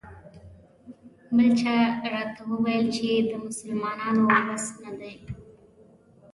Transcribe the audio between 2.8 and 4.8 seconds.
چې دا د مسلمانانو بس